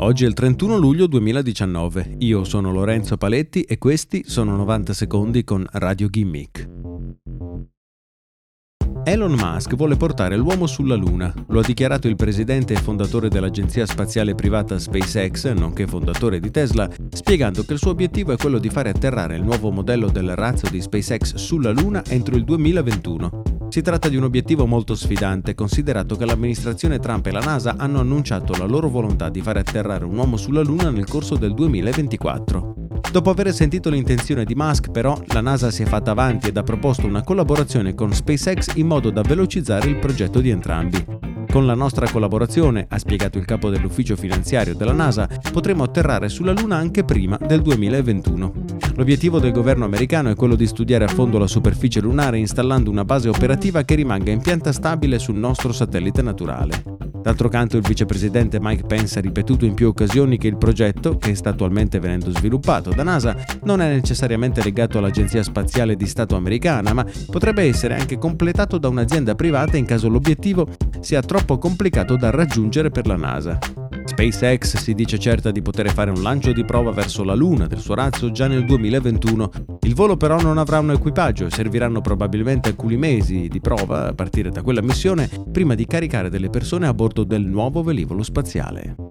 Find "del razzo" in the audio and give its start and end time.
20.10-20.68